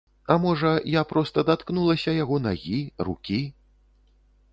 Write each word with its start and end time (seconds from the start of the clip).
А 0.35 0.35
можа, 0.43 0.69
я 0.99 1.03
проста 1.11 1.43
даткнулася 1.49 2.15
яго 2.23 2.39
нагі, 2.47 2.79
рукі? 3.11 3.37